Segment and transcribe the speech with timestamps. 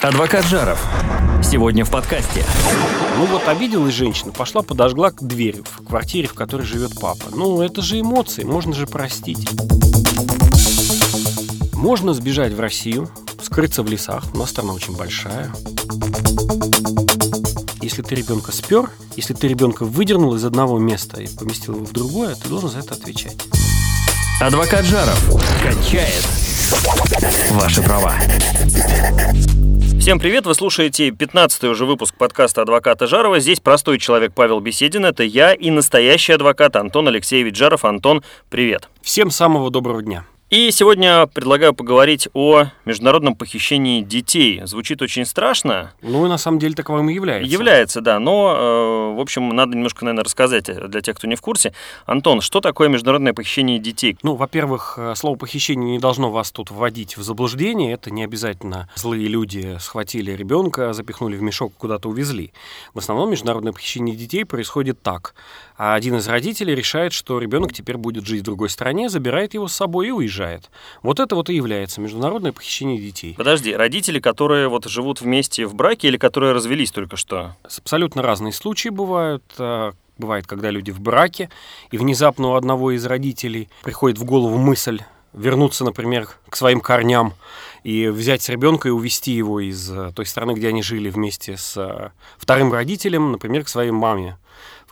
[0.00, 0.78] Адвокат Жаров.
[1.42, 2.44] Сегодня в подкасте.
[3.16, 7.24] Ну вот обиделась женщина, пошла подожгла дверь в квартире, в которой живет папа.
[7.34, 9.48] Ну это же эмоции, можно же простить.
[11.72, 13.10] Можно сбежать в Россию,
[13.42, 15.50] скрыться в лесах, у нас страна очень большая.
[17.82, 21.92] Если ты ребенка спер, если ты ребенка выдернул из одного места и поместил его в
[21.92, 23.36] другое, ты должен за это отвечать.
[24.40, 26.24] Адвокат Жаров качает
[27.50, 28.14] ваши права.
[30.08, 33.40] Всем привет, вы слушаете 15-й уже выпуск подкаста «Адвоката Жарова».
[33.40, 37.84] Здесь простой человек Павел Беседин, это я и настоящий адвокат Антон Алексеевич Жаров.
[37.84, 38.88] Антон, привет.
[39.02, 40.24] Всем самого доброго дня.
[40.50, 44.62] И сегодня предлагаю поговорить о международном похищении детей.
[44.64, 45.92] Звучит очень страшно.
[46.00, 47.52] Ну, и на самом деле таковым и является.
[47.52, 48.18] Является, да.
[48.18, 51.74] Но, э, в общем, надо немножко, наверное, рассказать для тех, кто не в курсе.
[52.06, 54.16] Антон, что такое международное похищение детей?
[54.22, 57.92] Ну, во-первых, э, слово похищение не должно вас тут вводить в заблуждение.
[57.92, 62.54] Это не обязательно злые люди схватили ребенка, запихнули в мешок, куда-то увезли.
[62.94, 65.34] В основном международное похищение детей происходит так.
[65.76, 69.74] Один из родителей решает, что ребенок теперь будет жить в другой стране, забирает его с
[69.74, 70.70] собой и уезжает уезжает.
[71.02, 73.34] Вот это вот и является международное похищение детей.
[73.36, 77.56] Подожди, родители, которые вот живут вместе в браке или которые развелись только что?
[77.62, 79.44] Абсолютно разные случаи бывают.
[79.58, 81.50] А, бывает, когда люди в браке,
[81.90, 85.00] и внезапно у одного из родителей приходит в голову мысль
[85.32, 87.34] вернуться, например, к своим корням
[87.84, 91.76] и взять ребенка и увезти его из э, той страны, где они жили вместе с
[91.76, 94.36] э, вторым родителем, например, к своей маме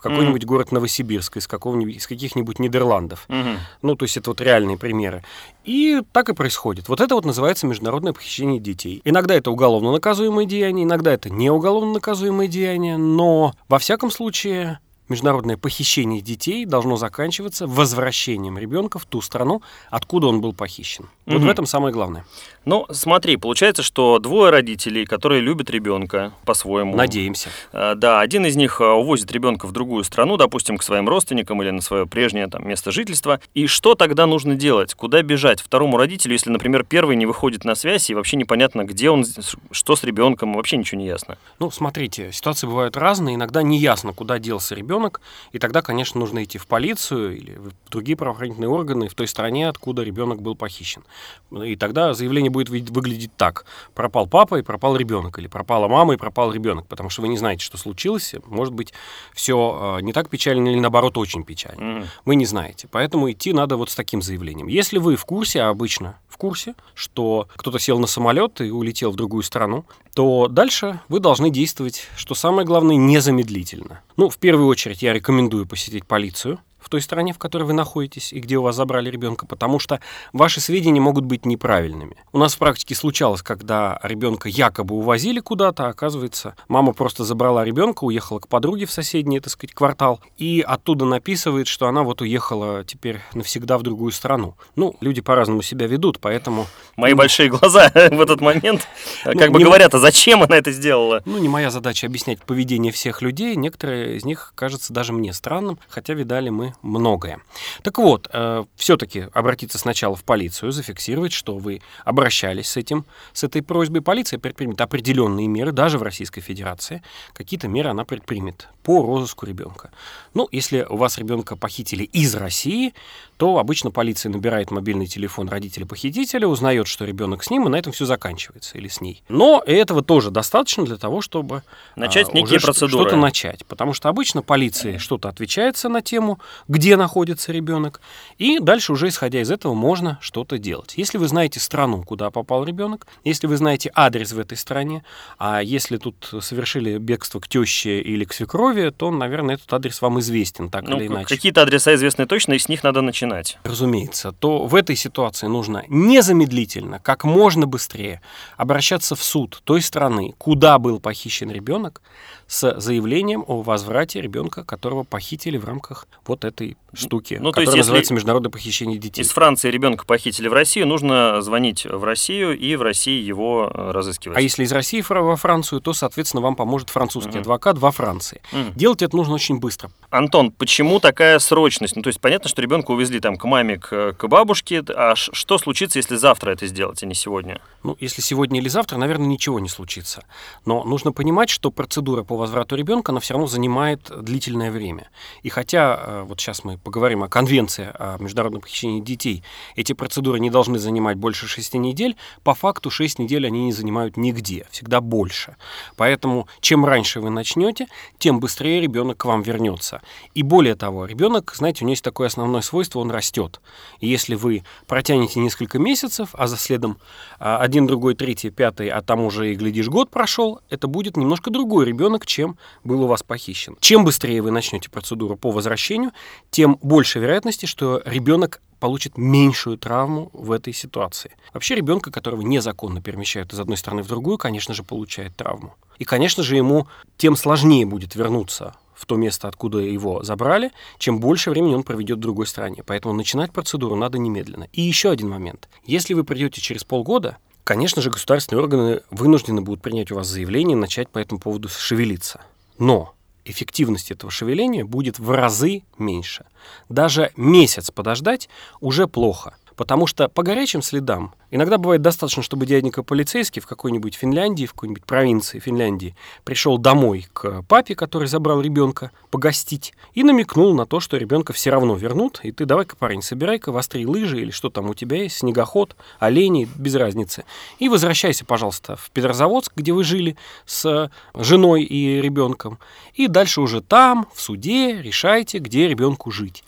[0.09, 3.25] какой-нибудь mm город Новосибирск, из, какого-нибудь, из каких-нибудь Нидерландов.
[3.27, 3.57] Mm-hmm.
[3.81, 5.23] Ну, то есть это вот реальные примеры.
[5.65, 6.87] И так и происходит.
[6.87, 9.01] Вот это вот называется международное похищение детей.
[9.03, 14.79] Иногда это уголовно наказуемое деяние, иногда это не уголовно наказуемое деяние, но во всяком случае
[15.09, 21.09] международное похищение детей должно заканчиваться возвращением ребенка в ту страну, откуда он был похищен.
[21.27, 22.25] Вот в этом самое главное.
[22.63, 26.95] Ну, смотри, получается, что двое родителей, которые любят ребенка по-своему.
[26.97, 27.49] Надеемся.
[27.71, 31.61] Э, да, один из них э, увозит ребенка в другую страну, допустим, к своим родственникам
[31.61, 33.39] или на свое прежнее там место жительства.
[33.53, 34.93] И что тогда нужно делать?
[34.95, 39.09] Куда бежать второму родителю, если, например, первый не выходит на связь и вообще непонятно, где
[39.09, 39.25] он,
[39.71, 41.37] что с ребенком, вообще ничего не ясно?
[41.59, 45.21] Ну, смотрите, ситуации бывают разные, иногда не ясно, куда делся ребенок,
[45.53, 49.69] и тогда, конечно, нужно идти в полицию или в другие правоохранительные органы в той стране,
[49.69, 51.03] откуда ребенок был похищен.
[51.51, 53.65] И тогда заявление будет выглядеть так.
[53.93, 57.37] Пропал папа и пропал ребенок, или пропала мама и пропал ребенок, потому что вы не
[57.37, 58.35] знаете, что случилось.
[58.45, 58.93] Может быть,
[59.33, 61.81] все а, не так печально или, наоборот, очень печально.
[61.81, 62.05] Mm.
[62.25, 62.87] Вы не знаете.
[62.91, 64.67] Поэтому идти надо вот с таким заявлением.
[64.67, 69.11] Если вы в курсе, а обычно в курсе, что кто-то сел на самолет и улетел
[69.11, 74.01] в другую страну, то дальше вы должны действовать, что самое главное, незамедлительно.
[74.17, 78.33] Ну, в первую очередь я рекомендую посетить полицию, в той стране, в которой вы находитесь
[78.33, 79.99] и где у вас забрали ребенка, потому что
[80.33, 82.15] ваши сведения могут быть неправильными.
[82.31, 87.63] У нас в практике случалось, когда ребенка якобы увозили куда-то, а оказывается, мама просто забрала
[87.63, 92.21] ребенка, уехала к подруге в соседний, так сказать, квартал, и оттуда написывает, что она вот
[92.21, 94.55] уехала теперь навсегда в другую страну.
[94.75, 96.67] Ну, люди по-разному себя ведут, поэтому...
[96.95, 98.87] Мои ну, большие глаза в этот момент
[99.25, 101.21] ну, как бы говорят, а зачем она это сделала?
[101.25, 105.79] Ну, не моя задача объяснять поведение всех людей, некоторые из них кажется даже мне странным,
[105.89, 107.39] хотя видали мы многое.
[107.83, 113.43] Так вот, э, все-таки обратиться сначала в полицию, зафиксировать, что вы обращались с этим, с
[113.43, 114.01] этой просьбой.
[114.01, 117.03] Полиция предпримет определенные меры, даже в Российской Федерации.
[117.33, 119.91] Какие-то меры она предпримет по розыску ребенка.
[120.33, 122.93] Ну, если у вас ребенка похитили из России,
[123.37, 127.75] то обычно полиция набирает мобильный телефон родителя похитителя, узнает, что ребенок с ним, и на
[127.75, 129.23] этом все заканчивается или с ней.
[129.29, 131.63] Но этого тоже достаточно для того, чтобы
[131.95, 133.03] начать а, некие процедуры.
[133.03, 133.65] Что-то начать.
[133.65, 138.01] Потому что обычно полиции что-то отвечается на тему, где находится ребенок,
[138.37, 140.93] и дальше уже исходя из этого можно что-то делать.
[140.97, 145.03] Если вы знаете страну, куда попал ребенок, если вы знаете адрес в этой стране,
[145.37, 150.19] а если тут совершили бегство к теще или к свекрови, то, наверное, этот адрес вам
[150.19, 151.27] известен так ну, или иначе.
[151.27, 153.26] Какие-то адреса известны точно, и с них надо начинать.
[153.63, 158.21] Разумеется, то в этой ситуации нужно незамедлительно, как можно быстрее
[158.57, 162.01] обращаться в суд той страны, куда был похищен ребенок,
[162.47, 168.13] с заявлением о возврате ребенка, которого похитили в рамках вот этой штуки, ну, которая называется
[168.13, 169.21] международное похищение детей.
[169.21, 173.91] Из Франции ребенка похитили в Россию, нужно звонить в Россию и в России его э,
[173.91, 174.37] разыскивать.
[174.37, 177.41] А если из России во Францию, то, соответственно, вам поможет французский uh-huh.
[177.41, 178.41] адвокат во Франции.
[178.51, 178.73] Uh-huh.
[178.75, 179.91] Делать это нужно очень быстро.
[180.09, 181.95] Антон, почему такая срочность?
[181.95, 185.15] Ну, то есть понятно, что ребенка увезли привезли там к маме, к, к бабушке, а
[185.15, 187.59] что случится, если завтра это сделать, а не сегодня?
[187.83, 190.23] Ну, если сегодня или завтра, наверное, ничего не случится.
[190.65, 195.09] Но нужно понимать, что процедура по возврату ребенка, она все равно занимает длительное время.
[195.43, 199.43] И хотя, э, вот сейчас мы поговорим о конвенции о международном похищении детей,
[199.75, 204.17] эти процедуры не должны занимать больше 6 недель, по факту 6 недель они не занимают
[204.17, 205.55] нигде, всегда больше.
[205.95, 207.87] Поэтому чем раньше вы начнете,
[208.17, 210.01] тем быстрее ребенок к вам вернется.
[210.35, 213.61] И более того, ребенок, знаете, у него есть такое основное свойство, он растет.
[213.99, 216.97] И если вы протянете несколько месяцев, а за следом
[217.39, 221.49] а, один, другой, третий, пятый, а там уже и, глядишь, год прошел, это будет немножко
[221.49, 223.77] другой ребенок, чем был у вас похищен.
[223.79, 226.11] Чем быстрее вы начнете процедуру по возвращению,
[226.49, 231.35] тем больше вероятности, что ребенок получит меньшую травму в этой ситуации.
[231.53, 235.75] Вообще ребенка, которого незаконно перемещают из одной страны в другую, конечно же, получает травму.
[235.97, 236.87] И, конечно же, ему
[237.17, 242.17] тем сложнее будет вернуться в то место, откуда его забрали, чем больше времени он проведет
[242.17, 242.83] в другой стране.
[242.85, 244.67] Поэтому начинать процедуру надо немедленно.
[244.73, 245.69] И еще один момент.
[245.85, 250.75] Если вы придете через полгода, конечно же, государственные органы вынуждены будут принять у вас заявление
[250.75, 252.41] и начать по этому поводу шевелиться.
[252.79, 253.13] Но
[253.45, 256.45] эффективность этого шевеления будет в разы меньше.
[256.89, 258.49] Даже месяц подождать
[258.81, 264.15] уже плохо– Потому что по горячим следам иногда бывает достаточно, чтобы дяденька полицейский в какой-нибудь
[264.15, 270.73] Финляндии, в какой-нибудь провинции Финляндии пришел домой к папе, который забрал ребенка, погостить, и намекнул
[270.73, 274.49] на то, что ребенка все равно вернут, и ты давай-ка, парень, собирай-ка востри лыжи или
[274.49, 277.45] что там у тебя есть, снегоход, олени, без разницы.
[277.77, 282.79] И возвращайся, пожалуйста, в Петрозаводск, где вы жили с женой и ребенком,
[283.13, 286.63] и дальше уже там, в суде, решайте, где ребенку жить.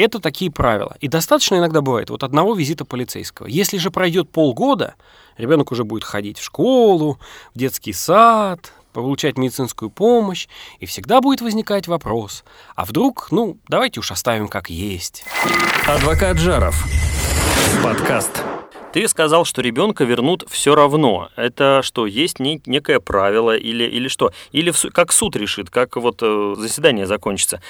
[0.00, 0.96] Это такие правила.
[1.00, 3.46] И достаточно иногда бывает вот одного визита полицейского.
[3.46, 4.94] Если же пройдет полгода,
[5.36, 7.18] ребенок уже будет ходить в школу,
[7.54, 10.48] в детский сад, получать медицинскую помощь,
[10.78, 12.44] и всегда будет возникать вопрос,
[12.76, 15.22] а вдруг, ну, давайте уж оставим как есть.
[15.86, 16.82] Адвокат Жаров.
[17.84, 18.42] Подкаст.
[18.94, 21.28] Ты сказал, что ребенка вернут все равно.
[21.36, 24.32] Это что, есть не, некое правило или, или что?
[24.50, 27.60] Или в, как суд решит, как вот э, заседание закончится?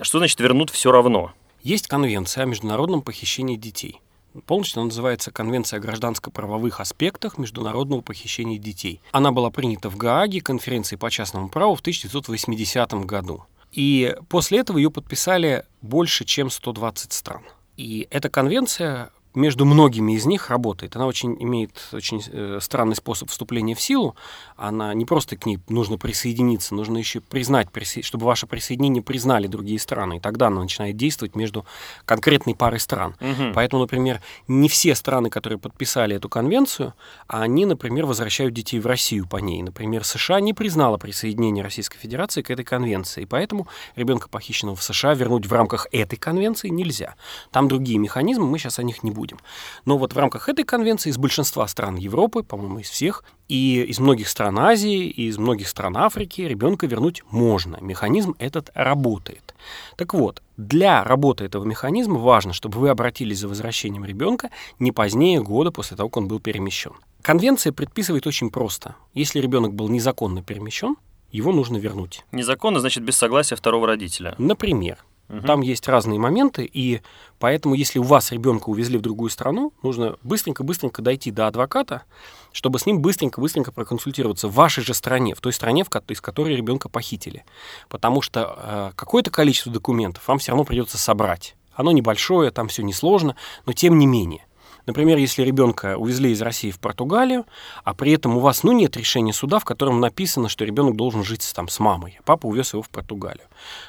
[0.00, 1.32] Что значит вернут все равно?
[1.62, 4.00] Есть конвенция о международном похищении детей.
[4.46, 9.00] Полностью она называется Конвенция о гражданско-правовых аспектах международного похищения детей.
[9.12, 13.44] Она была принята в Гааге конференции по частному праву в 1980 году.
[13.72, 17.42] И после этого ее подписали больше, чем 120 стран.
[17.76, 20.96] И эта конвенция между многими из них работает.
[20.96, 24.16] Она очень имеет очень э, странный способ вступления в силу.
[24.56, 27.68] Она не просто к ней нужно присоединиться, нужно еще признать,
[28.02, 30.16] чтобы ваше присоединение признали другие страны.
[30.16, 31.64] И тогда она начинает действовать между
[32.04, 33.14] конкретной парой стран.
[33.20, 33.52] Угу.
[33.54, 36.94] Поэтому, например, не все страны, которые подписали эту конвенцию,
[37.28, 39.62] они, например, возвращают детей в Россию по ней.
[39.62, 43.22] Например, США не признала присоединение Российской Федерации к этой конвенции.
[43.22, 47.14] И поэтому ребенка, похищенного в США, вернуть в рамках этой конвенции нельзя.
[47.52, 49.38] Там другие механизмы, мы сейчас о них не будем будем.
[49.84, 53.98] Но вот в рамках этой конвенции из большинства стран Европы, по-моему, из всех, и из
[53.98, 57.76] многих стран Азии, и из многих стран Африки ребенка вернуть можно.
[57.82, 59.54] Механизм этот работает.
[59.96, 65.42] Так вот, для работы этого механизма важно, чтобы вы обратились за возвращением ребенка не позднее
[65.42, 66.92] года после того, как он был перемещен.
[67.20, 68.94] Конвенция предписывает очень просто.
[69.12, 70.96] Если ребенок был незаконно перемещен,
[71.30, 72.24] его нужно вернуть.
[72.32, 74.34] Незаконно, значит, без согласия второго родителя.
[74.38, 74.98] Например.
[75.30, 75.46] Угу.
[75.46, 77.02] Там есть разные моменты, и
[77.38, 82.02] поэтому, если у вас ребенка увезли в другую страну, нужно быстренько-быстренько дойти до адвоката,
[82.50, 86.56] чтобы с ним быстренько-быстренько проконсультироваться в вашей же стране, в той стране, в, из которой
[86.56, 87.44] ребенка похитили.
[87.88, 91.54] Потому что э, какое-то количество документов вам все равно придется собрать.
[91.74, 93.36] Оно небольшое, там все несложно,
[93.66, 94.44] но тем не менее.
[94.90, 97.46] Например, если ребенка увезли из России в Португалию,
[97.84, 101.22] а при этом у вас ну, нет решения суда, в котором написано, что ребенок должен
[101.22, 103.46] жить там, с мамой, а папа увез его в Португалию,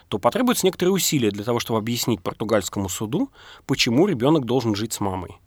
[0.10, 3.32] то потребуется некоторые усилия для того, чтобы объяснить португальскому суду,
[3.66, 5.40] почему ребенок должен жить с мамой.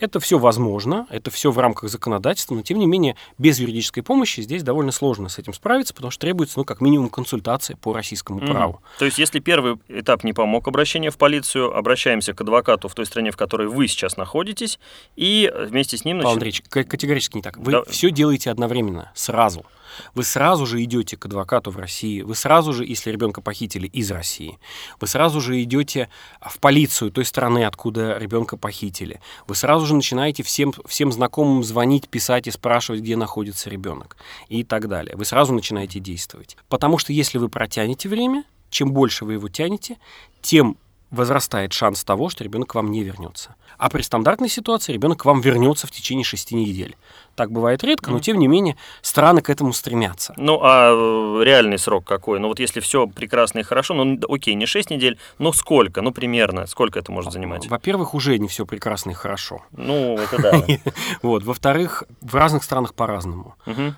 [0.00, 4.40] Это все возможно, это все в рамках законодательства, но тем не менее без юридической помощи
[4.40, 8.40] здесь довольно сложно с этим справиться, потому что требуется, ну, как минимум, консультация по российскому
[8.40, 8.50] mm-hmm.
[8.50, 8.82] праву.
[8.98, 13.04] То есть, если первый этап не помог обращение в полицию, обращаемся к адвокату в той
[13.04, 14.78] стране, в которой вы сейчас находитесь,
[15.16, 16.18] и вместе с ним...
[16.18, 17.58] Павел Андреевич, категорически не так.
[17.58, 17.82] Вы да.
[17.84, 19.66] все делаете одновременно, сразу.
[20.14, 24.10] Вы сразу же идете к адвокату в России, вы сразу же, если ребенка похитили из
[24.10, 24.58] России,
[25.00, 26.08] вы сразу же идете
[26.40, 29.20] в полицию той страны, откуда ребенка похитили.
[29.46, 34.16] Вы сразу же начинаете всем, всем знакомым звонить, писать и спрашивать, где находится ребенок
[34.48, 35.16] и так далее.
[35.16, 36.56] Вы сразу начинаете действовать.
[36.68, 39.96] Потому что если вы протянете время, чем больше вы его тянете,
[40.42, 40.76] тем
[41.10, 43.56] возрастает шанс того, что ребенок к вам не вернется.
[43.78, 46.96] А при стандартной ситуации ребенок к вам вернется в течение шести недель.
[47.40, 50.34] Так бывает редко, но тем не менее страны к этому стремятся.
[50.36, 52.38] Ну, а э, реальный срок какой?
[52.38, 56.02] Ну, вот если все прекрасно и хорошо, ну, окей, не 6 недель, но сколько?
[56.02, 57.66] Ну, примерно, сколько это может занимать?
[57.66, 59.62] Во-первых, уже не все прекрасно и хорошо.
[59.72, 60.62] Ну, это да.
[61.22, 61.42] Вот.
[61.44, 63.54] Во-вторых, в разных странах по-разному.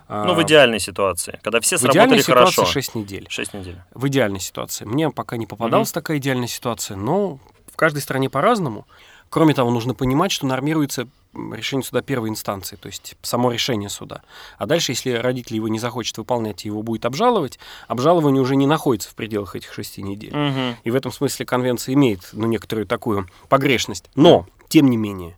[0.06, 2.72] А, Ну, в идеальной ситуации, когда все В идеальной сработали ситуации хорошо.
[2.72, 3.26] 6 недель.
[3.28, 3.78] 6 недель.
[3.92, 4.84] В идеальной ситуации.
[4.84, 7.40] Мне пока не попадалась такая идеальная ситуация, но
[7.72, 8.86] в каждой стране по-разному.
[9.30, 14.22] Кроме того, нужно понимать, что нормируется решение суда первой инстанции, то есть само решение суда.
[14.58, 17.58] А дальше, если родитель его не захочет выполнять и его будет обжаловать,
[17.88, 20.34] обжалование уже не находится в пределах этих шести недель.
[20.34, 20.76] Мгм.
[20.84, 24.10] И в этом смысле конвенция имеет ну, некоторую такую погрешность.
[24.14, 25.36] Но, тем не менее,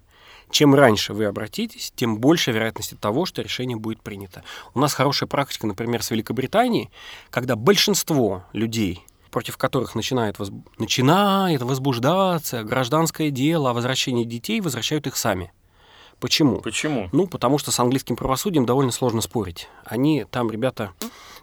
[0.50, 4.44] чем раньше вы обратитесь, тем больше вероятности того, что решение будет принято.
[4.74, 6.90] У нас хорошая практика, например, с Великобританией,
[7.30, 15.06] когда большинство людей, против которых начинает, воз- начинает возбуждаться гражданское дело о возвращении детей, возвращают
[15.08, 15.52] их сами.
[16.20, 16.60] Почему?
[16.60, 17.08] Почему?
[17.12, 19.68] Ну, потому что с английским правосудием довольно сложно спорить.
[19.84, 20.92] Они там, ребята,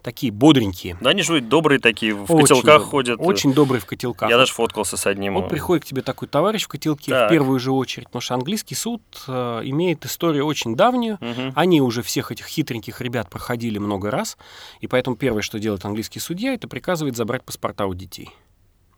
[0.01, 0.97] такие бодренькие.
[1.01, 3.19] Да они же добрые такие, в Очень котелках ходят.
[3.21, 4.29] Очень добрые в котелках.
[4.29, 5.35] Я даже фоткался с одним.
[5.35, 7.29] Вот приходит к тебе такой товарищ в котелке Так.
[7.29, 11.17] в первую же очередь, потому что английский суд э, имеет историю очень давнюю.
[11.21, 11.53] Мгм.
[11.55, 14.37] Они уже всех этих хитреньких ребят проходили много раз,
[14.79, 18.29] и поэтому первое, что делает английский судья, это приказывает забрать паспорта у детей.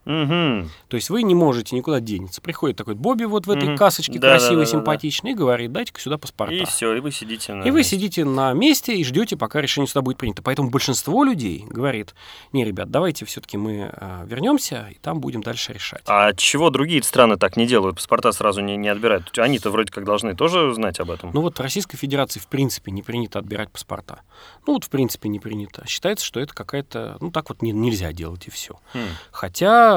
[0.04, 0.70] Мгм.
[0.88, 2.40] То есть вы не можете никуда денеться.
[2.40, 3.76] Приходит такой Бобби вот в этой Мгм.
[3.78, 4.38] касочке Да-да-да-да-да.
[4.46, 6.54] красивой, симпатичной и говорит, дайте-ка сюда паспорта.
[6.54, 7.96] И все, и вы сидите на И вы месте.
[7.96, 10.42] сидите на месте и ждете, пока решение суда будет принято.
[10.42, 12.14] Поэтому большинство людей говорит,
[12.52, 16.02] не, ребят, давайте все-таки мы э, вернемся, и там будем дальше решать.
[16.06, 17.96] А чего другие страны так не делают?
[17.96, 19.36] Паспорта сразу не, не отбирают.
[19.38, 21.30] Они-то вроде как должны тоже знать об этом.
[21.32, 24.20] Ну вот в Российской Федерации в принципе не принято отбирать паспорта.
[24.66, 25.84] Ну вот в принципе не принято.
[25.86, 28.74] Считается, что это какая-то, ну так вот не- нельзя делать и все.
[28.92, 28.98] Хм.
[29.30, 29.93] Хотя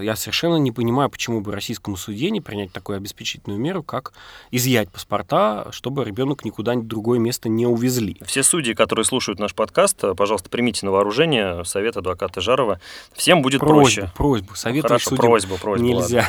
[0.00, 4.12] э, я совершенно не понимаю, почему бы российскому судье не принять такую обеспечительную меру, как
[4.50, 8.16] изъять паспорта, чтобы ребенок никуда ни в другое место не увезли.
[8.24, 12.80] Все судьи, которые слушают наш подкаст, э, пожалуйста, примите на вооружение совет адвоката Жарова.
[13.14, 14.10] Всем будет Просьбу, проще.
[14.16, 15.84] просьбу, советую Хорошо, просьба, просьба.
[15.84, 16.28] нельзя.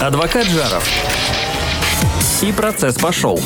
[0.00, 0.88] Адвокат Жаров.
[2.42, 3.38] И процесс пошел.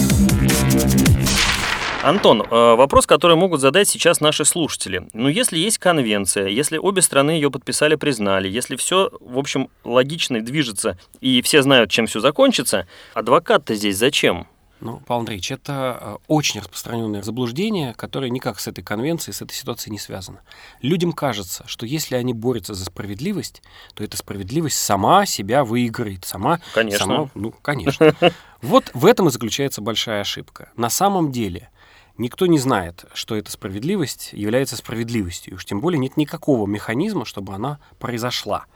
[2.02, 5.08] Антон, э, вопрос, который могут задать сейчас наши слушатели.
[5.12, 10.40] Ну, если есть конвенция, если обе страны ее подписали, признали, если все, в общем, логично
[10.40, 14.46] движется, и все знают, чем все закончится, адвокат-то здесь зачем?
[14.78, 19.54] Ну, Павел Андреевич, это э, очень распространенное заблуждение, которое никак с этой конвенцией, с этой
[19.54, 20.42] ситуацией не связано.
[20.82, 23.62] Людям кажется, что если они борются за справедливость,
[23.94, 26.26] то эта справедливость сама себя выиграет.
[26.26, 26.98] Сама, Конечно.
[27.06, 28.14] сама- ну, конечно.
[28.62, 30.70] Вот в этом и заключается большая ошибка.
[30.76, 31.70] На самом деле
[32.18, 35.52] никто не знает, что эта справедливость является справедливостью.
[35.52, 38.66] И уж тем более нет никакого механизма, чтобы она произошла.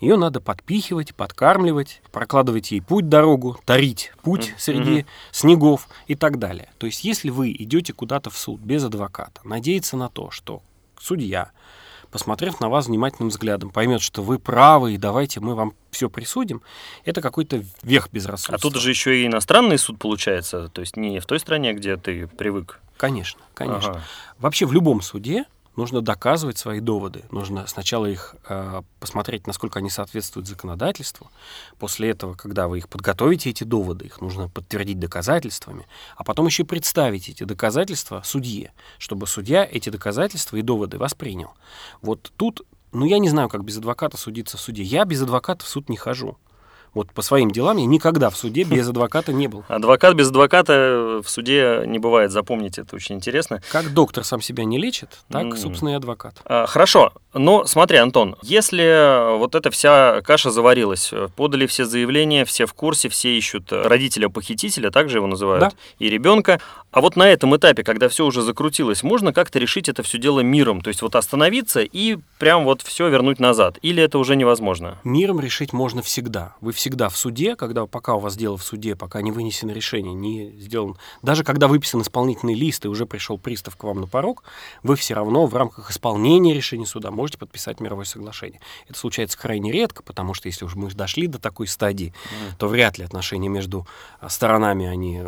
[0.00, 6.70] Ее надо подпихивать, подкармливать, прокладывать ей путь, дорогу, тарить путь среди снегов и так далее.
[6.78, 10.62] То есть если вы идете куда-то в суд без адвоката, надеяться на то, что
[10.98, 11.52] судья,
[12.10, 16.62] посмотрев на вас внимательным взглядом, поймет, что вы правы, и давайте мы вам все присудим,
[17.04, 18.56] это какой-то верх безрассудства.
[18.56, 21.96] А тут же еще и иностранный суд получается, то есть не в той стране, где
[21.96, 22.80] ты привык.
[22.96, 23.90] Конечно, конечно.
[23.90, 24.02] Ага.
[24.38, 25.44] Вообще в любом суде
[25.78, 27.24] нужно доказывать свои доводы.
[27.30, 31.30] Нужно сначала их э, посмотреть, насколько они соответствуют законодательству.
[31.78, 36.64] После этого, когда вы их подготовите, эти доводы, их нужно подтвердить доказательствами, а потом еще
[36.64, 41.54] представить эти доказательства судье, чтобы судья эти доказательства и доводы воспринял.
[42.02, 44.82] Вот тут, ну я не знаю, как без адвоката судиться в суде.
[44.82, 46.36] Я без адвоката в суд не хожу.
[46.94, 49.64] Вот по своим делам я никогда в суде без адвоката не был.
[49.68, 53.62] Адвокат без адвоката в суде не бывает, запомните, это очень интересно.
[53.70, 56.34] Как доктор сам себя не лечит, так, собственно, и адвокат.
[56.44, 62.44] А, Хорошо, но смотри, Антон, если вот эта вся каша заварилась, э, подали все заявления,
[62.44, 65.70] все в курсе, все ищут э, родителя-похитителя, также его называют, Да.
[65.98, 70.02] и ребенка, а вот на этом этапе, когда все уже закрутилось, можно как-то решить это
[70.02, 74.18] все дело миром, то есть вот остановиться и прям вот все вернуть назад, или это
[74.18, 74.98] уже невозможно?
[75.04, 76.54] Миром решить можно всегда.
[76.60, 80.14] Вы всегда в суде, когда пока у вас дело в суде, пока не вынесено решение,
[80.14, 84.44] не сделан, даже когда выписан исполнительный лист и уже пришел пристав к вам на порог,
[84.84, 88.60] вы все равно в рамках исполнения решения суда можете подписать мировое соглашение.
[88.88, 92.14] Это случается крайне редко, потому что если уж мы дошли до такой стадии,
[92.58, 93.84] то вряд ли отношения между
[94.20, 95.20] а, сторонами они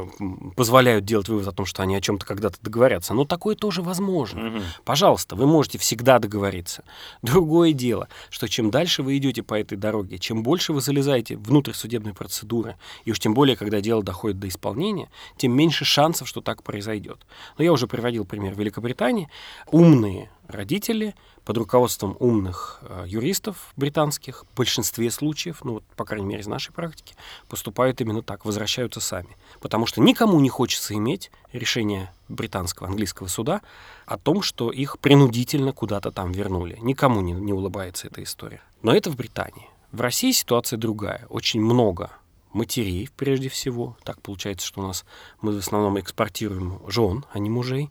[0.55, 3.13] позволяют делать вывод о том, что они о чем-то когда-то договорятся.
[3.13, 4.41] Но такое тоже возможно.
[4.41, 4.63] Мгм.
[4.85, 6.85] Пожалуйста, вы можете всегда договориться.
[7.23, 11.73] Другое дело, что чем дальше вы идете по этой дороге, чем больше вы залезаете внутрь
[11.73, 16.41] судебной процедуры, и уж тем более, когда дело доходит до исполнения, тем меньше шансов, что
[16.41, 17.19] так произойдет.
[17.59, 19.29] Но я уже приводил пример Великобритании.
[19.71, 26.27] Умные родители под руководством умных э, юристов британских в большинстве случаев, ну, вот, по крайней
[26.27, 27.15] мере, из нашей практики,
[27.49, 29.37] поступают именно так, возвращаются сами.
[29.61, 33.63] Потому что никому не хочется иметь решение британского, английского суда
[34.07, 36.79] о том, что их принудительно куда-то там вернули.
[36.81, 38.61] Никому не, не улыбается эта история.
[38.83, 39.69] Но это в Британии.
[39.93, 41.27] В России ситуация другая.
[41.29, 42.11] Очень много
[42.53, 43.97] матерей, прежде всего.
[44.05, 45.05] Так получается, что у нас
[45.41, 47.91] мы в основном экспортируем жен, а не мужей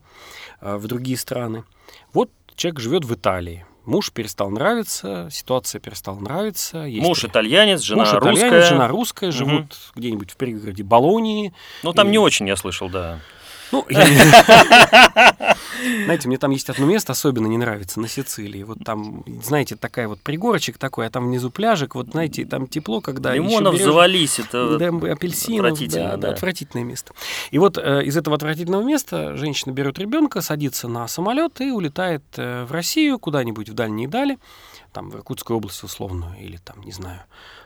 [0.62, 1.64] э, в другие страны.
[2.14, 3.66] Вот человек живет в Италии.
[3.86, 6.80] Муж перестал нравиться, ситуация перестала нравиться.
[6.84, 8.48] Есть Муж итальянец, жена Муж русская.
[8.48, 9.72] итальянец, жена русская, живут угу.
[9.96, 11.54] где-нибудь в пригороде Болонии.
[11.82, 12.12] Ну, там и...
[12.12, 13.20] не очень, я слышал, да.
[13.72, 13.86] Ну,
[16.06, 18.64] знаете, мне там есть одно место, особенно не нравится, на Сицилии.
[18.64, 23.02] Вот там, знаете, такая вот пригорочек такой, а там внизу пляжик, вот, знаете, там тепло,
[23.02, 26.30] когда Лимонов берешь, завались, это да, апельсинов, отвратительно, да, да.
[26.32, 27.14] отвратительное место.
[27.52, 32.24] И вот э, из этого отвратительного места женщина берет ребенка, садится на самолет и улетает
[32.38, 34.38] э, в Россию, куда-нибудь в дальние дали,
[34.92, 37.22] там, в Иркутскую область условно, или там, не знаю,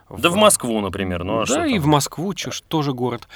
[0.10, 1.24] да в Москву, например.
[1.24, 3.28] Ну, а да, и в Москву, чушь, тоже город.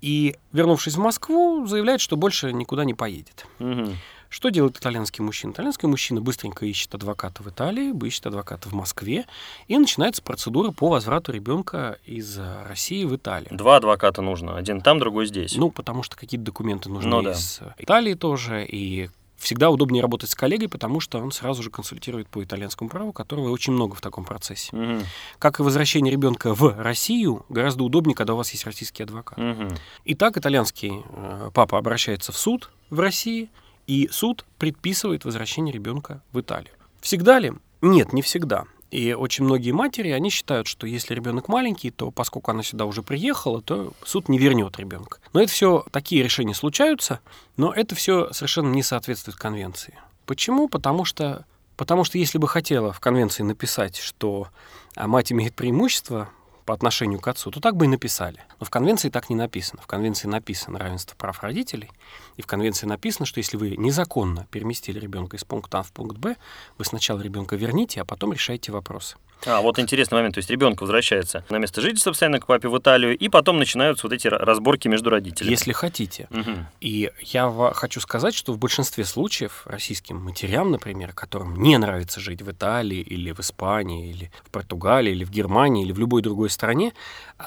[0.00, 3.46] И, вернувшись в Москву, заявляет, что больше никуда не поедет.
[3.58, 3.90] Угу.
[4.28, 5.52] Что делает итальянский мужчина?
[5.52, 9.26] Итальянский мужчина быстренько ищет адвоката в Италии, ищет адвоката в Москве,
[9.68, 13.50] и начинается процедура по возврату ребенка из России в Италию.
[13.54, 15.54] Два адвоката нужно, один там, другой здесь.
[15.54, 17.74] Ну, потому что какие-то документы нужны ну, из да.
[17.78, 19.10] Италии тоже, и
[19.42, 23.50] всегда удобнее работать с коллегой, потому что он сразу же консультирует по итальянскому праву, которого
[23.50, 24.74] очень много в таком процессе.
[24.74, 25.02] Угу.
[25.38, 29.38] Как и возвращение ребенка в Россию, гораздо удобнее, когда у вас есть российский адвокат.
[29.38, 29.68] Угу.
[30.06, 33.50] Итак, итальянский э, папа обращается в суд в России,
[33.86, 36.72] и суд предписывает возвращение ребенка в Италию.
[37.00, 37.52] Всегда ли?
[37.80, 38.64] Нет, не всегда.
[38.92, 43.02] И очень многие матери, они считают, что если ребенок маленький, то поскольку она сюда уже
[43.02, 45.16] приехала, то суд не вернет ребенка.
[45.32, 47.20] Но это все, такие решения случаются,
[47.56, 49.98] но это все совершенно не соответствует конвенции.
[50.26, 50.68] Почему?
[50.68, 51.46] Потому что,
[51.78, 54.48] потому что если бы хотела в конвенции написать, что
[54.94, 56.28] а, мать имеет преимущество
[56.64, 58.40] по отношению к отцу, то так бы и написали.
[58.60, 59.82] Но в конвенции так не написано.
[59.82, 61.90] В конвенции написано равенство прав родителей,
[62.36, 66.16] и в конвенции написано, что если вы незаконно переместили ребенка из пункта А в пункт
[66.16, 66.36] Б,
[66.78, 69.16] вы сначала ребенка верните, а потом решайте вопросы.
[69.46, 70.34] А, вот интересный момент.
[70.34, 74.06] То есть ребенок возвращается на место жительства постоянно к папе в Италию, и потом начинаются
[74.06, 75.50] вот эти разборки между родителями.
[75.50, 76.28] Если хотите.
[76.30, 76.50] Угу.
[76.80, 82.42] И я хочу сказать, что в большинстве случаев российским матерям, например, которым не нравится жить
[82.42, 86.50] в Италии или в Испании, или в Португалии, или в Германии, или в любой другой
[86.50, 86.92] стране,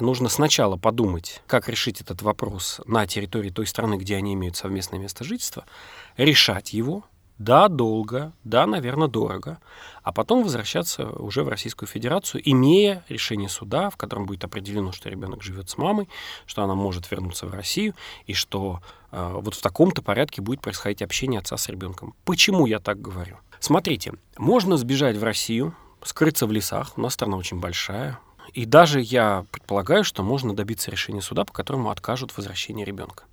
[0.00, 5.00] нужно сначала подумать, как решить этот вопрос на территории той страны, где они имеют совместное
[5.00, 5.64] место жительства,
[6.16, 7.04] решать его,
[7.38, 9.58] да, долго, да, наверное, дорого,
[10.02, 15.08] а потом возвращаться уже в Российскую Федерацию, имея решение суда, в котором будет определено, что
[15.08, 16.08] ребенок живет с мамой,
[16.46, 17.94] что она может вернуться в Россию,
[18.26, 18.80] и что
[19.12, 22.14] э, вот в таком-то порядке будет происходить общение отца с ребенком.
[22.24, 23.36] Почему я так говорю?
[23.60, 28.18] Смотрите, можно сбежать в Россию, скрыться в лесах, у нас страна очень большая,
[28.52, 33.24] и даже я предполагаю, что можно добиться решения суда, по которому откажут в возвращении ребенка.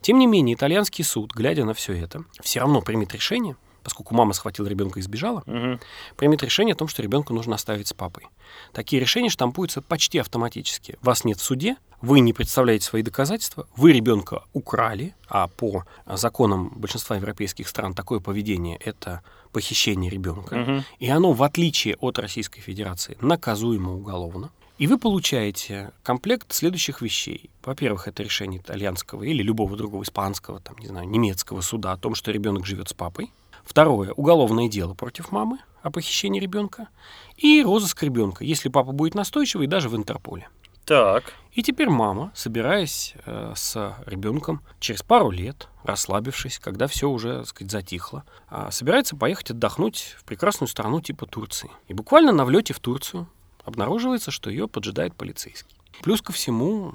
[0.00, 4.32] Тем не менее, итальянский суд, глядя на все это, все равно примет решение, поскольку мама
[4.32, 5.78] схватила ребенка и сбежала, угу.
[6.16, 8.26] примет решение о том, что ребенка нужно оставить с папой.
[8.72, 10.98] Такие решения штампуются почти автоматически.
[11.02, 16.72] Вас нет в суде, вы не представляете свои доказательства, вы ребенка украли, а по законам
[16.76, 20.84] большинства европейских стран такое поведение это похищение ребенка, угу.
[20.98, 24.50] и оно, в отличие от Российской Федерации, наказуемо уголовно.
[24.76, 27.48] И вы получаете комплект следующих вещей.
[27.62, 32.16] Во-первых, это решение итальянского или любого другого испанского, там, не знаю, немецкого суда о том,
[32.16, 33.32] что ребенок живет с папой.
[33.64, 36.88] Второе, уголовное дело против мамы о похищении ребенка.
[37.36, 40.48] И розыск ребенка, если папа будет настойчивый, даже в Интерполе.
[40.84, 41.32] Так.
[41.52, 47.48] И теперь мама, собираясь э, с ребенком через пару лет, расслабившись, когда все уже, так
[47.48, 51.70] сказать, затихло, э, собирается поехать отдохнуть в прекрасную страну типа Турции.
[51.86, 53.28] И буквально на влете в Турцию
[53.64, 55.76] обнаруживается, что ее поджидает полицейский.
[56.02, 56.94] Плюс ко всему,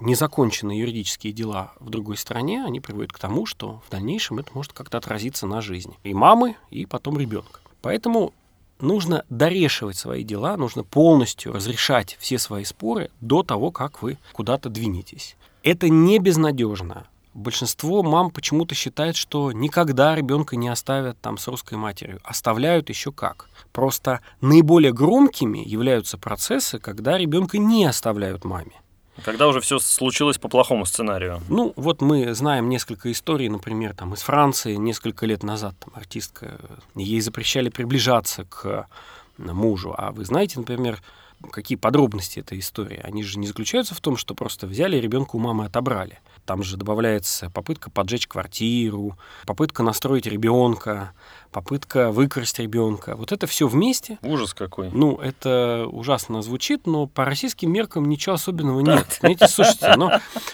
[0.00, 4.72] незаконченные юридические дела в другой стране, они приводят к тому, что в дальнейшем это может
[4.72, 7.60] как-то отразиться на жизни и мамы, и потом ребенка.
[7.82, 8.32] Поэтому
[8.80, 14.68] нужно дорешивать свои дела, нужно полностью разрешать все свои споры до того, как вы куда-то
[14.68, 15.36] двинетесь.
[15.62, 21.74] Это не безнадежно большинство мам почему-то считает, что никогда ребенка не оставят там с русской
[21.74, 22.20] матерью.
[22.24, 23.48] Оставляют еще как.
[23.72, 28.72] Просто наиболее громкими являются процессы, когда ребенка не оставляют маме.
[29.24, 31.40] Когда уже все случилось по плохому сценарию.
[31.48, 36.58] Ну, вот мы знаем несколько историй, например, там из Франции несколько лет назад там, артистка,
[36.94, 38.86] ей запрещали приближаться к
[39.38, 39.94] мужу.
[39.96, 41.02] А вы знаете, например,
[41.50, 43.00] какие подробности этой истории?
[43.02, 46.18] Они же не заключаются в том, что просто взяли ребенка у мамы отобрали.
[46.44, 51.12] Там же добавляется попытка поджечь квартиру, попытка настроить ребенка,
[51.50, 53.16] попытка выкрасть ребенка.
[53.16, 54.18] Вот это все вместе.
[54.22, 54.90] Ужас какой.
[54.92, 59.18] Ну, это ужасно звучит, но по российским меркам ничего особенного нет.
[59.20, 60.10] Понимаете, слушайте, ну,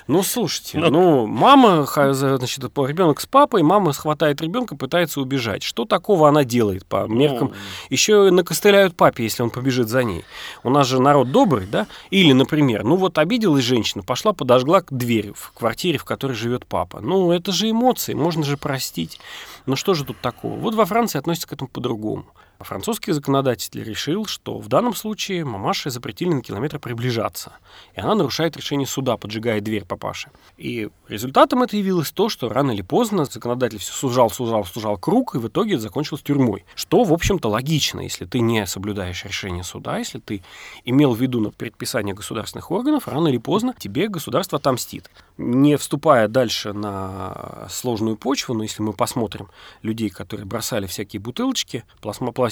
[0.07, 5.62] ну слушайте, ну, мама, значит, ребенок с папой, мама схватает ребенка, пытается убежать.
[5.62, 7.49] Что такого она делает по меркам?
[7.49, 7.55] Ну.
[7.90, 10.25] Еще накостыляют папе, если он побежит за ней.
[10.62, 11.87] У нас же народ добрый, да?
[12.11, 17.00] Или, например, ну вот обиделась женщина, пошла, подожгла дверь в квартире, в которой живет папа.
[17.00, 19.20] Ну, это же эмоции, можно же простить.
[19.66, 20.58] Ну что же тут такого?
[20.58, 22.26] Вот во Франции относятся к этому по-другому.
[22.62, 27.53] Французский законодатель решил, что в данном случае мамаше запретили на километр приближаться.
[27.94, 30.31] И она нарушает решение суда, поджигая дверь папаши.
[30.57, 35.35] И результатом это явилось то, что рано или поздно законодатель все сужал, сужал, сужал круг,
[35.35, 36.64] и в итоге это закончилось тюрьмой.
[36.75, 40.42] Что, в общем-то, логично, если ты не соблюдаешь решение суда, если ты
[40.85, 45.11] имел в виду на предписание государственных органов, рано или поздно тебе государство отомстит.
[45.38, 49.48] Не вступая дальше на сложную почву, но если мы посмотрим
[49.83, 51.85] людей, которые бросали всякие бутылочки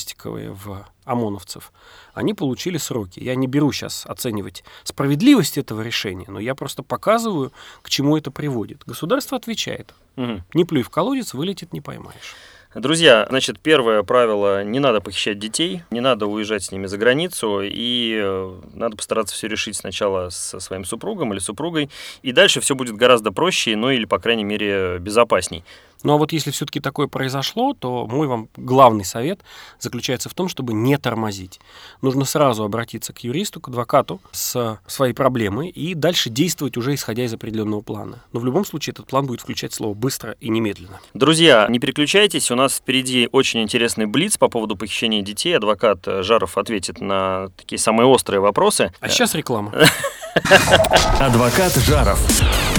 [0.00, 1.72] пластиковые в ОМОНовцев,
[2.14, 3.20] они получили сроки.
[3.20, 8.30] Я не беру сейчас оценивать справедливость этого решения, но я просто показываю, к чему это
[8.30, 8.82] приводит.
[8.86, 9.94] Государство отвечает.
[10.16, 10.42] Мгм.
[10.54, 12.34] Не плюй в колодец, вылетит, не поймаешь.
[12.74, 17.62] Друзья, значит, первое правило– не надо похищать детей, не надо уезжать с ними за границу,
[17.64, 21.90] и э, надо постараться все решить сначала со своим супругом или супругой,
[22.22, 25.64] и дальше все будет гораздо проще, ну или, по крайней мере, безопасней.
[26.02, 29.40] Ну а вот если все-таки такое произошло, то мой вам главный совет
[29.78, 31.60] заключается в том, чтобы не тормозить.
[32.02, 37.24] Нужно сразу обратиться к юристу, к адвокату с своей проблемой и дальше действовать уже исходя
[37.24, 38.22] из определенного плана.
[38.32, 41.00] Но в любом случае этот план будет включать слово быстро и немедленно.
[41.14, 45.56] Друзья, не переключайтесь, у нас впереди очень интересный блиц по поводу похищения детей.
[45.56, 48.92] Адвокат э, Жаров ответит на такие самые острые вопросы.
[49.00, 49.72] А сейчас реклама.
[51.20, 52.18] Адвокат Жаров.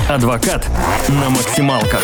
[0.10, 0.68] Адвокат
[1.10, 2.04] на максималках.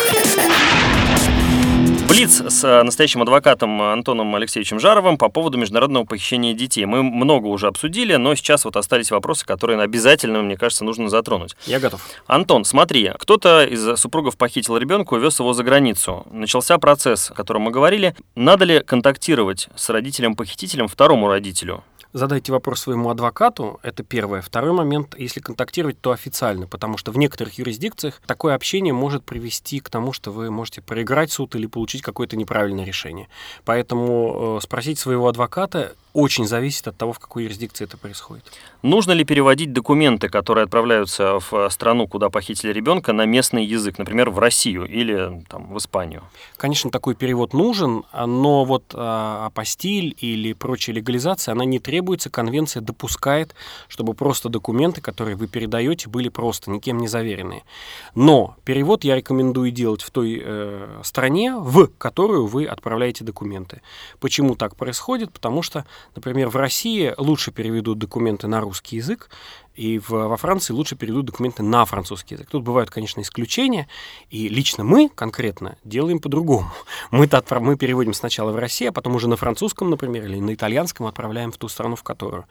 [2.08, 6.86] Блиц с э, настоящим адвокатом Антоном Алексеевичем Жаровым по поводу международного похищения детей.
[6.86, 11.54] Мы много уже обсудили, но сейчас вот остались вопросы, которые обязательно, мне кажется, нужно затронуть.
[11.66, 12.00] Я готов.
[12.26, 16.26] Антон, смотри, кто-то из супругов похитил ребенка, увез его за границу.
[16.30, 18.16] Начался процесс, о котором мы говорили.
[18.34, 21.84] Надо ли контактировать с родителем-похитителем второму родителю?
[22.14, 24.40] Задайте вопрос своему адвокату, это первое.
[24.40, 29.80] Второй момент, если контактировать, то официально, потому что в некоторых юрисдикциях такое общение может привести
[29.80, 33.28] к тому, что вы можете проиграть суд или получить какое-то неправильное решение.
[33.66, 38.44] Поэтому э, спросить своего адвоката очень зависит от того, в какой юрисдикции это происходит.
[38.82, 44.30] Нужно ли переводить документы, которые отправляются в страну, куда похитили ребенка, на местный язык, например,
[44.30, 46.24] в Россию или там, в Испанию?
[46.56, 52.30] Конечно, такой перевод нужен, а, но вот а, апостиль или прочая легализация, она не требуется,
[52.30, 53.54] конвенция допускает,
[53.86, 57.62] чтобы просто документы, которые вы передаете, были просто никем не заверенные.
[58.16, 63.82] Но перевод я рекомендую делать в той э, стране, в которую вы отправляете документы.
[64.18, 65.32] Почему так происходит?
[65.32, 69.28] Потому что, например, в России лучше переведут документы на русский язык,
[69.78, 72.48] и в, во Франции лучше переведут документы на французский язык.
[72.50, 73.86] Тут бывают, конечно, исключения,
[74.28, 76.72] и лично мы конкретно делаем по-другому.
[77.12, 80.52] Мы-то отправ- мы переводим сначала в Россию, а потом уже на французском, например, или на
[80.52, 82.46] итальянском отправляем в ту страну, в которую.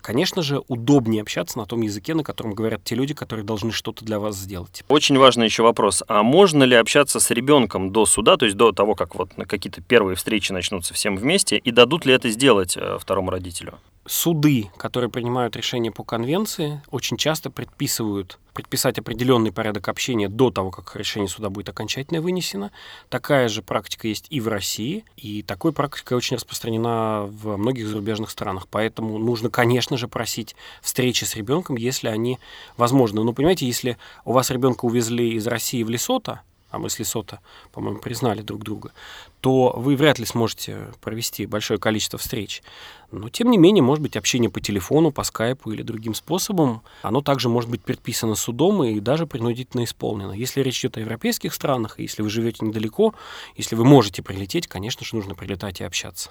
[0.00, 4.04] Конечно же, удобнее общаться на том языке, на котором говорят те люди, которые должны что-то
[4.04, 4.84] для вас сделать.
[4.88, 6.02] Очень важный еще вопрос.
[6.08, 9.80] А можно ли общаться с ребенком до суда, то есть до того, как вот какие-то
[9.82, 13.78] первые встречи начнутся всем вместе, и дадут ли это сделать э, второму родителю?
[14.06, 20.72] Суды, которые принимают решения по конвенции, очень часто предписывают предписать определенный порядок общения до того,
[20.72, 22.72] как решение суда будет окончательно вынесено.
[23.08, 28.30] Такая же практика есть и в России, и такой практика очень распространена в многих зарубежных
[28.30, 28.66] странах.
[28.68, 32.40] Поэтому нужно, конечно же, просить встречи с ребенком, если они
[32.76, 33.22] возможны.
[33.22, 36.40] Но понимаете, если у вас ребенка увезли из России в Лесото,
[36.70, 37.40] а мы с Лесото,
[37.72, 38.92] по-моему, признали друг друга,
[39.40, 42.62] то вы вряд ли сможете провести большое количество встреч.
[43.10, 47.22] Но, тем не менее, может быть, общение по телефону, по скайпу или другим способом, оно
[47.22, 50.32] также может быть предписано судом и даже принудительно исполнено.
[50.32, 53.14] Если речь идет о европейских странах, и если вы живете недалеко,
[53.56, 56.30] если вы можете прилететь, конечно же, нужно прилетать и общаться.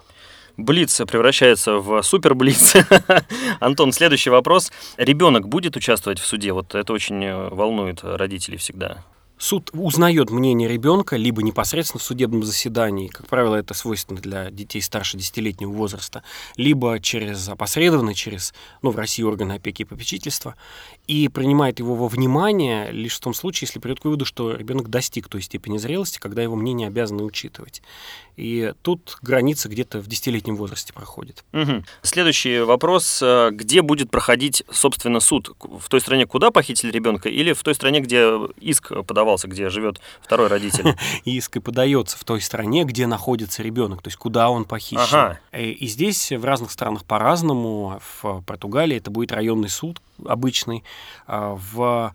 [0.58, 2.76] Блиц превращается в суперблиц.
[3.60, 4.72] Антон, следующий вопрос.
[4.98, 6.52] Ребенок будет участвовать в суде?
[6.52, 9.04] Вот это очень э, волнует родителей всегда.
[9.38, 14.82] Суд узнает мнение ребенка либо непосредственно в судебном заседании, как правило, это свойственно для детей
[14.82, 16.24] старше 10-летнего возраста,
[16.56, 20.56] либо через опосредованно, через, ну, в России органы опеки и попечительства,
[21.06, 24.90] и принимает его во внимание лишь в том случае, если придет к выводу, что ребенок
[24.90, 27.82] достиг той степени зрелости, когда его мнение обязаны учитывать.
[28.38, 31.44] И тут граница где-то в десятилетнем возрасте проходит.
[31.54, 31.84] Угу.
[32.04, 33.20] Следующий вопрос.
[33.24, 35.50] Э, где будет проходить, собственно, суд?
[35.60, 38.30] В той стране, куда похитили ребенка, или в той стране, где
[38.62, 38.92] иск
[39.28, 40.96] подавался, где живет второй родитель?
[41.26, 45.02] Иск и подается в той стране, где находится ребенок, то есть куда он похищен.
[45.02, 45.40] Ага.
[45.52, 48.00] Э, и здесь в разных странах по-разному.
[48.22, 50.84] В Португалии это будет районный суд обычный.
[51.28, 52.14] А в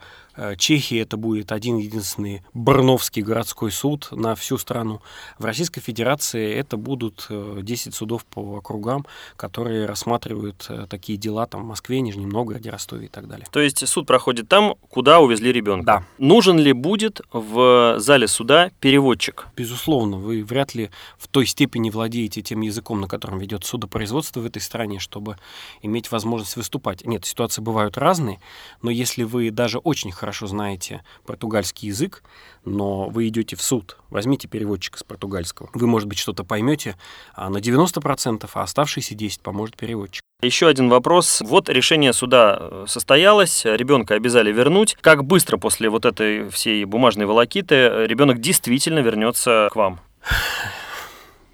[0.57, 5.01] Чехии это будет один единственный Барновский городской суд на всю страну.
[5.39, 11.47] В Российской Федерации это будут 10 э, судов по округам, которые рассматривают э, такие дела
[11.47, 13.47] там в Москве, Нижнем Новгороде, Ростове и так далее.
[13.51, 15.85] То есть суд проходит там, куда увезли ребенка?
[15.85, 16.05] Да.
[16.19, 19.49] Нужен ли будет в зале суда переводчик?
[19.57, 24.47] Безусловно, вы вряд ли в той степени владеете тем языком, на котором ведет судопроизводство в
[24.47, 25.37] этой стране, чтобы
[25.83, 27.05] иметь возможность выступать.
[27.07, 28.41] Нет, ситуации бывают разные,
[28.83, 32.23] но если вы даже очень хорошо знаете португальский язык,
[32.65, 35.69] но вы идете в суд, возьмите переводчика с португальского.
[35.75, 36.97] Вы, может быть, что-то поймете
[37.35, 40.23] а на 90%, а оставшиеся 10% поможет переводчик.
[40.41, 41.41] Еще один вопрос.
[41.41, 44.97] Вот решение суда э, состоялось, ребенка обязали вернуть.
[45.01, 49.99] Как быстро после вот этой всей бумажной волокиты ребенок действительно вернется к вам?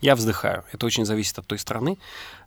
[0.01, 0.65] Я вздыхаю.
[0.73, 1.99] Это очень зависит от той страны,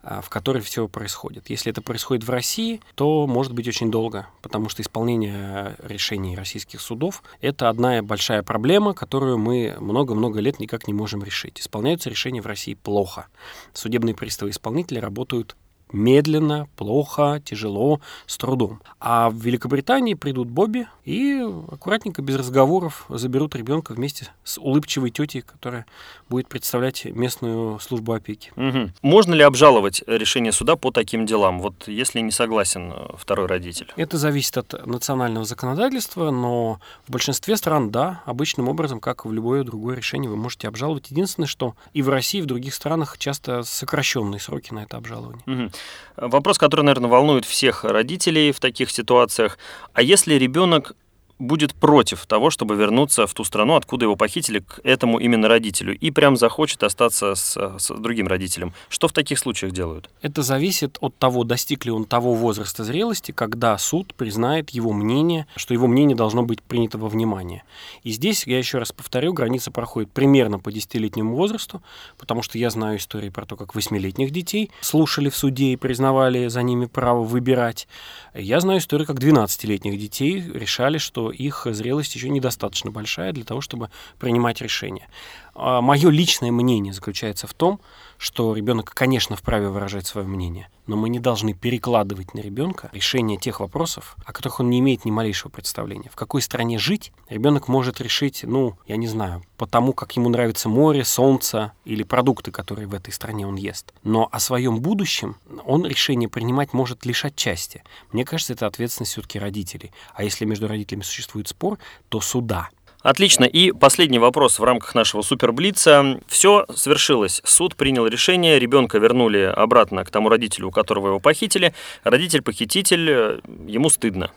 [0.04, 1.50] а, в которой все происходит.
[1.50, 6.80] Если это происходит в России, то может быть очень долго, потому что исполнение решений российских
[6.80, 11.60] судов– это одна большая проблема, которую мы много-много лет никак не можем решить.
[11.60, 13.28] Исполняются решения в России плохо.
[13.74, 15.58] Судебные приставы-исполнители работают
[15.92, 18.82] медленно, плохо, тяжело, с трудом.
[19.00, 25.42] А в Великобритании придут Бобби и аккуратненько, без разговоров, заберут ребенка вместе с улыбчивой тетей,
[25.42, 25.86] которая
[26.30, 28.52] будет представлять местную службу опеки.
[28.56, 28.92] Угу.
[29.02, 33.92] Можно ли обжаловать решение суда по таким делам, вот если не согласен э, второй родитель?
[33.96, 39.34] Это зависит от национального законодательства, но в большинстве стран, да, обычным образом, как и в
[39.34, 41.12] любое другое решение, вы можете обжаловать.
[41.12, 45.44] Единственное, что и в России, и в других странах часто сокращенные сроки на это обжалование.
[45.46, 45.72] Угу.
[46.18, 49.58] Вопрос, который, наверное, волнует всех родителей в таких ситуациях.
[49.94, 50.94] А если ребенок
[51.42, 55.98] будет против того, чтобы вернуться в ту страну, откуда его похитили, к этому именно родителю,
[55.98, 58.74] и прям захочет остаться с, с другим родителем.
[58.90, 60.10] Что в таких случаях делают?
[60.22, 65.48] Это зависит от того, достиг ли он того возраста зрелости, когда суд признает его мнение,
[65.56, 67.64] что его мнение должно быть принято во внимание.
[68.04, 71.82] И здесь, я еще раз повторю, граница проходит примерно по десятилетнему возрасту,
[72.18, 76.48] потому что я знаю истории про то, как восьмилетних детей слушали в суде и признавали
[76.48, 77.88] за ними право выбирать.
[78.34, 83.62] Я знаю историю, как 12-летних детей решали, что их зрелость еще недостаточно большая для того,
[83.62, 83.90] чтобы
[84.20, 85.08] принимать решения.
[85.54, 87.80] А Мое личное мнение заключается в том,
[88.18, 93.38] что ребенок, конечно, вправе выражать свое мнение, но мы не должны перекладывать на ребенка решение
[93.38, 96.10] тех вопросов, о которых он не имеет ни малейшего представления.
[96.12, 100.30] В какой стране жить ребенок может решить, ну, я не знаю, по тому, как ему
[100.30, 103.94] нравится море, солнце или продукты, которые в этой стране он ест.
[104.04, 105.36] Но о своем будущем
[105.66, 107.84] он решение принимать может лишь отчасти.
[108.12, 109.92] Мне кажется, это ответственность все-таки родителей.
[110.14, 112.70] А если между родителями существует спор, то суда.
[113.04, 113.46] Отлично.
[113.46, 116.20] И последний вопрос в рамках нашего суперблица.
[116.28, 117.42] Все свершилось.
[117.44, 121.74] Суд принял решение, ребенка вернули обратно к тому родителю, у которого его похитили.
[122.04, 124.32] Родитель-похититель, э, ему стыдно.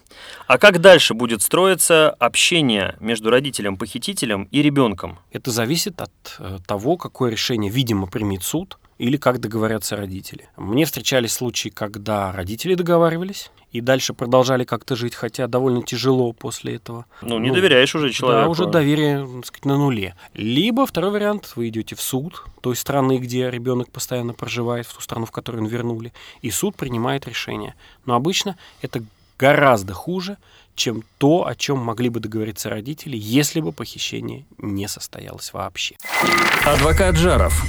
[0.46, 5.18] А как дальше будет строиться общение между родителем-похитителем и ребенком?
[5.30, 10.48] Это зависит от э, того, какое решение, видимо, примет суд или как договорятся родители.
[10.56, 16.76] Мне встречались случаи, когда родители договаривались и дальше продолжали как-то жить, хотя довольно тяжело после
[16.76, 17.06] этого.
[17.22, 18.44] Ну, не ну, доверяешь уже человеку.
[18.44, 20.14] Да, уже доверие, так сказать, на нуле.
[20.34, 25.00] Либо второй вариант, вы идете в суд той страны, где ребенок постоянно проживает, в ту
[25.00, 27.74] страну, в которую он вернули, и суд принимает решение.
[28.06, 29.02] Но обычно это
[29.38, 30.36] гораздо хуже,
[30.74, 35.96] чем то, о чем могли бы договориться родители, если бы похищение не состоялось вообще.
[36.64, 37.62] Адвокат Жаров.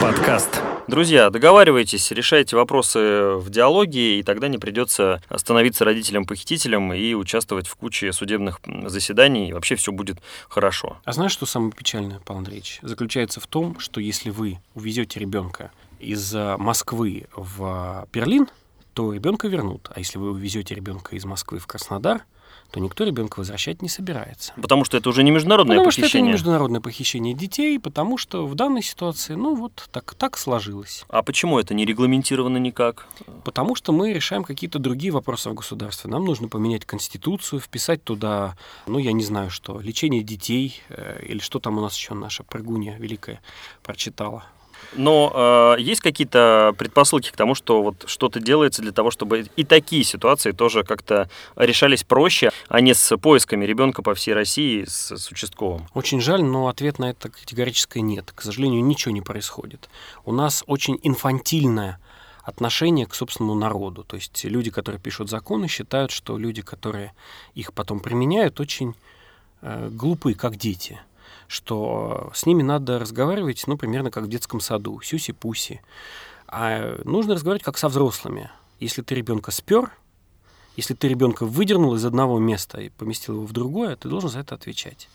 [0.00, 0.60] Подкаст.
[0.86, 7.74] Друзья, договаривайтесь, решайте вопросы в диалоге, и тогда не придется становиться родителем-похитителем и участвовать в
[7.76, 10.98] куче судебных заседаний, и вообще все будет хорошо.
[11.04, 12.80] А знаешь, что самое печальное, Павел Андреевич?
[12.82, 18.48] Заключается в том, что если вы увезете ребенка из Москвы в Берлин,
[18.94, 19.90] то ребенка вернут.
[19.94, 22.24] А если вы увезете ребенка из Москвы в Краснодар,
[22.70, 24.52] то никто ребенка возвращать не собирается.
[24.60, 26.08] Потому что это уже не международное потому похищение.
[26.08, 30.36] что это не международное похищение детей, потому что в данной ситуации, ну вот так, так
[30.36, 31.04] сложилось.
[31.08, 33.06] А почему это не регламентировано никак?
[33.44, 36.10] Потому что мы решаем какие-то другие вопросы в государстве.
[36.10, 41.38] Нам нужно поменять конституцию, вписать туда, ну я не знаю что, лечение детей э, или
[41.38, 43.40] что там у нас еще наша прыгунья великая
[43.82, 44.44] прочитала.
[44.94, 49.64] Но э, есть какие-то предпосылки к тому, что вот что-то делается для того, чтобы и
[49.64, 55.16] такие ситуации тоже как-то решались проще, а не с поисками ребенка по всей России с,
[55.16, 55.86] с участковым?
[55.94, 58.32] Очень жаль, но ответ на это категорическое нет.
[58.34, 59.88] К сожалению, ничего не происходит.
[60.24, 61.98] У нас очень инфантильное
[62.44, 64.04] отношение к собственному народу.
[64.04, 67.12] То есть люди, которые пишут законы, считают, что люди, которые
[67.54, 68.94] их потом применяют, очень
[69.62, 71.00] э, глупые, как дети
[71.48, 75.80] что с ними надо разговаривать, ну, примерно как в детском саду, сюси-пуси.
[76.46, 78.50] А нужно разговаривать как со взрослыми.
[78.80, 79.92] Если ты ребенка спер,
[80.76, 84.40] если ты ребенка выдернул из одного места и поместил его в другое, ты должен за
[84.40, 85.08] это отвечать.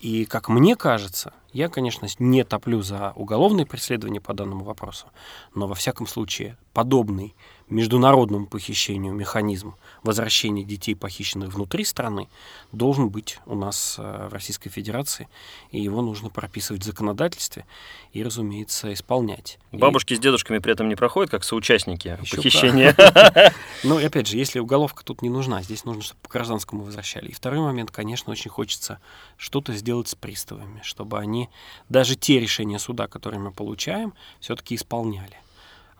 [0.00, 5.06] И, как мне кажется, я, конечно, не топлю за уголовное преследование по данному вопросу,
[5.54, 7.36] но, во всяком случае, подобный
[7.72, 12.28] международному похищению механизм возвращения детей, похищенных внутри страны,
[12.70, 15.28] должен быть у нас э, в Российской Федерации,
[15.70, 17.64] и его нужно прописывать в законодательстве
[18.12, 19.58] и, разумеется, исполнять.
[19.72, 20.16] Бабушки и...
[20.16, 22.94] с дедушками при этом не проходят как соучастники Еще похищения.
[23.84, 27.28] Ну, опять же, если уголовка тут не нужна, здесь нужно, чтобы по гражданскому возвращали.
[27.28, 29.00] И второй момент, конечно, очень хочется
[29.36, 31.48] что-то сделать с приставами, чтобы они
[31.88, 35.36] даже те решения суда, которые мы получаем, все-таки исполняли.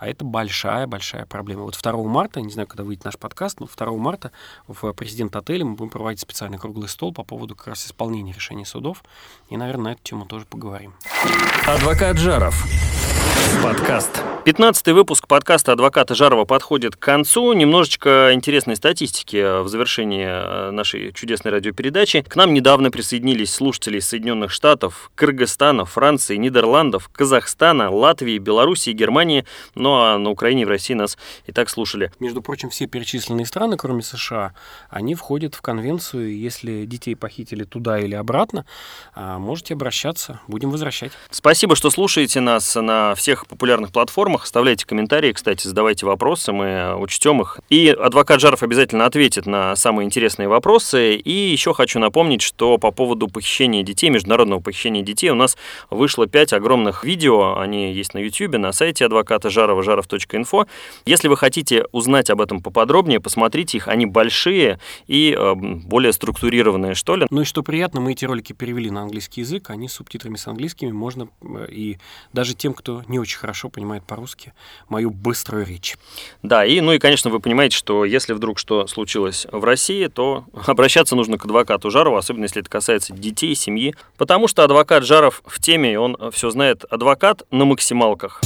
[0.03, 1.62] А это большая-большая проблема.
[1.62, 4.33] Вот 2 марта, не знаю, когда выйдет наш подкаст, но 2 марта
[4.67, 8.65] в президент отеля мы будем проводить специальный круглый стол по поводу как раз исполнения решений
[8.65, 9.05] судов.
[9.49, 10.93] И, наверное, на эту тему тоже поговорим.
[11.69, 12.67] Адвокат Жаров.
[13.62, 14.25] Подкаст.
[14.45, 17.53] 15 выпуск подкаста «Адвоката Жарова» подходит к концу.
[17.53, 22.23] Немножечко интересной статистики в завершении э, нашей чудесной радиопередачи.
[22.23, 29.45] К нам недавно присоединились слушатели из Соединенных Штатов, Кыргызстана, Франции, Нидерландов, Казахстана, Латвии, Белоруссии, Германии.
[29.77, 32.12] Ну а на Украине и в России нас и так слушали.
[32.20, 34.55] Между прочим, все перечисленные страны, кроме США,
[34.90, 36.38] они входят в конвенцию.
[36.38, 38.64] Если детей похитили туда или обратно,
[39.14, 41.12] а, можете обращаться, будем возвращать.
[41.31, 44.44] Спасибо, что слушаете нас на всех популярных платформах платформах.
[44.44, 47.61] Оставляйте комментарии, кстати, задавайте вопросы, мы учтем их.
[47.70, 51.14] И адвокат Жаров обязательно ответит на самые интересные вопросы.
[51.14, 55.57] И еще хочу напомнить, что по поводу похищения детей, международного похищения детей, у нас
[55.90, 57.59] вышло 5 огромных видео.
[57.59, 60.66] Они есть на YouTube, на сайте адвоката Жарова, жаров.инфо.
[61.05, 63.88] Если вы хотите узнать об этом поподробнее, посмотрите их.
[63.88, 67.27] Они большие и э, более структурированные, что ли.
[67.31, 70.47] Ну и что приятно, мы эти ролики перевели на английский язык, они с субтитрами с
[70.47, 71.99] английскими, можно э, и
[72.33, 74.53] даже тем, кто не очень хорошо понимает по по-русски
[74.90, 75.97] мою быструю речь.
[76.42, 80.45] Да, и, ну и, конечно, вы понимаете, что если вдруг что случилось в России, то
[80.66, 85.42] обращаться нужно к адвокату Жарову, особенно если это касается детей, семьи, потому что адвокат Жаров
[85.45, 86.85] в теме, он все знает.
[86.90, 88.42] Адвокат на максималках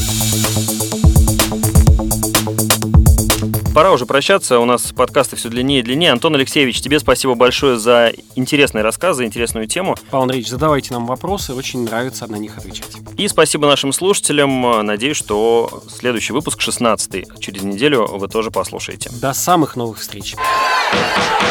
[3.77, 4.59] пора уже прощаться.
[4.59, 6.11] У нас подкасты все длиннее и длиннее.
[6.11, 9.95] Антон Алексеевич, тебе спасибо большое за интересные рассказы, интересную тему.
[10.11, 11.53] Павел Андреевич, задавайте нам вопросы.
[11.53, 12.89] Очень нравится на них отвечать.
[13.19, 14.87] И спасибо нашим слушателям.
[14.87, 19.11] Надеюсь, что следующий выпуск, 16 через неделю, вы тоже послушаете.
[19.21, 20.37] До самых новых встреч.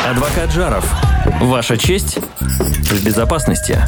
[0.04, 0.92] Адвокат Жаров.
[1.42, 3.80] Ваша честь в безопасности.